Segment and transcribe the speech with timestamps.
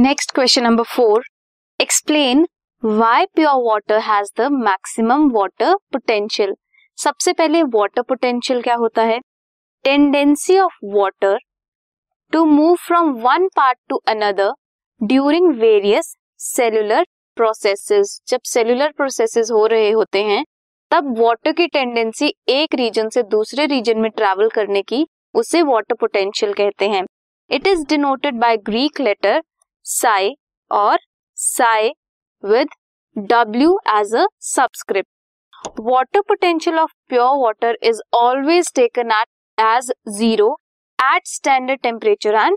[0.00, 1.22] Next question number four
[1.80, 2.46] explain
[2.82, 6.54] why pure water has the maximum water potential
[6.98, 9.18] सबसे पहले water potential क्या होता है?
[9.84, 11.36] Tendency of water
[12.32, 14.52] to move from one part to another
[15.00, 17.04] during various cellular
[17.36, 20.44] processes जब cellular processes हो रहे होते हैं,
[20.90, 25.94] तब वाटर की टेंडेंसी एक रीजन से दूसरे रीजन में ट्रेवल करने की उसे वाटर
[25.94, 27.04] पोटेंशियल कहते हैं.
[27.50, 29.42] It is denoted by Greek letter
[29.86, 30.34] psi
[30.70, 30.98] और
[31.38, 31.88] psi
[32.44, 32.68] with
[33.16, 39.26] W as a subscript water potential of pure water is always taken at
[39.58, 40.52] as zero
[40.98, 42.56] at standard temperature and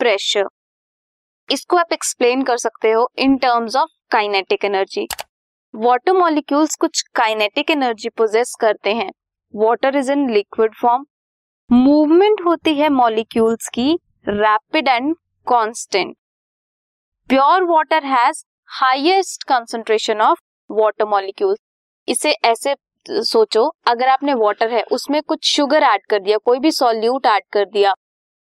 [0.00, 0.48] pressure
[1.48, 5.06] इसको आप explain कर सकते हो in terms of kinetic energy
[5.74, 9.10] water molecules कुछ kinetic energy possess करते हैं.
[9.54, 11.04] Water is in liquid form
[11.70, 13.92] movement होती है मॉलिक्यूल्स की
[14.28, 15.14] rapid and
[15.46, 16.14] constant
[17.30, 20.38] pure water has highest concentration of
[20.70, 21.58] water molecules.
[22.08, 22.74] इसे ऐसे
[23.06, 27.42] सोचो, अगर आपने वाटर है, उसमें कुछ शुगर ऐड कर दिया, कोई भी सॉल्यूट ऐड
[27.52, 27.94] कर दिया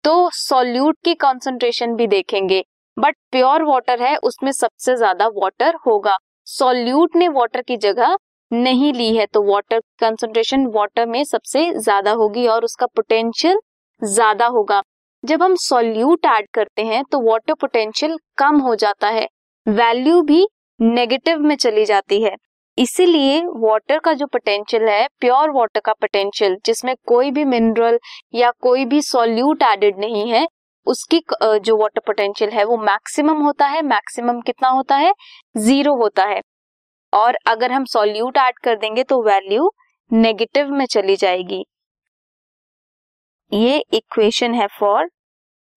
[0.04, 2.64] तो सॉल्यूट की कंसंट्रेशन भी देखेंगे।
[2.98, 8.18] बट प्योर वाटर है, उसमें सबसे ज़्यादा वाटर होगा। सॉल्यूट ने वाटर की जगह
[8.52, 13.60] नहीं ली है तो वाटर, कंसंट्रेशन वाटर में सबसे ज़्यादा होगी और उसका पोटेंशियल
[14.02, 14.82] ज़्यादा होगा।
[15.24, 19.28] जब हम सॉल्यूट ऐड करते हैं तो वाटर पोटेंशियल कम हो जाता है।
[19.68, 20.48] वैल्यू भी
[20.80, 22.36] नेगेटिव में चली जाती है।
[22.78, 28.00] इसीलिए वाटर का जो पोटेंशियल है प्योर वाटर का पोटेंशियल जिसमें कोई भी मिनरल
[28.34, 30.46] या कोई भी सॉल्यूट एडेड नहीं है,
[30.88, 35.14] उसकी जो वाटर पोटेंशियल है, वो मैक्सिमम होता है मैक्सिमम कितना होता है?
[35.58, 36.42] ज़ीरो होता है।
[37.14, 39.72] और अगर हम सॉल्यूट ऐड कर देंगे तो वैल्यू
[40.12, 41.64] नेगेटिव में चली जाएगी।
[43.52, 45.10] ये इक्वेशन है for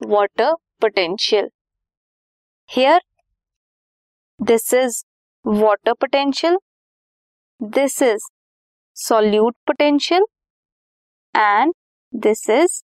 [0.01, 1.49] water potential
[2.71, 3.01] here
[4.41, 5.03] this is
[5.45, 6.59] water potential
[7.61, 8.29] this is
[8.97, 10.27] solute potential
[11.35, 11.75] and
[12.13, 12.83] this is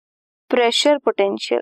[0.52, 1.62] pressure potential